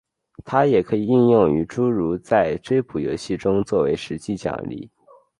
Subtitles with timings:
[0.43, 4.89] 它也可以应用于诸如在追捕游戏中做为实际奖励。